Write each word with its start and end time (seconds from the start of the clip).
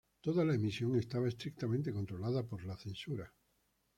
Toda 0.23 0.43
la 0.43 0.55
emisión 0.55 0.95
estaba 0.97 1.27
estrictamente 1.27 1.93
controlada 1.93 2.41
por 2.43 2.65
la 2.65 2.75
censura. 2.75 3.31